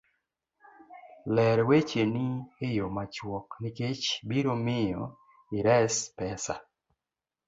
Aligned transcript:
ler 1.35 1.57
wecheni 1.69 2.27
e 2.65 2.67
yo 2.77 2.87
machuok 2.95 3.47
nikech 3.61 4.05
biro 4.29 4.53
miyo 4.65 5.03
ires 5.57 5.95
pesa. 6.17 6.55